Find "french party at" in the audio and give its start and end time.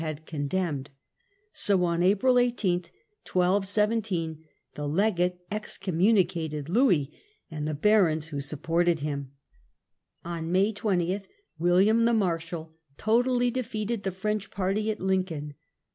14.11-14.99